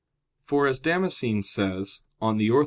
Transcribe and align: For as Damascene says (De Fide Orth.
For 0.45 0.65
as 0.65 0.79
Damascene 0.79 1.43
says 1.43 2.01
(De 2.19 2.25
Fide 2.25 2.49
Orth. 2.51 2.59